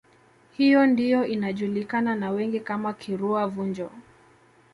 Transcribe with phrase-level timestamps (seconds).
[0.57, 3.89] Hiyo ndiyo inajulikana na wengi kama Kirua Vunjo